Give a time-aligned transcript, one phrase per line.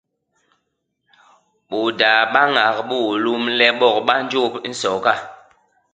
[1.69, 5.13] Bôdaa ba ñak bôôlôm le bok ba njôp nsoga.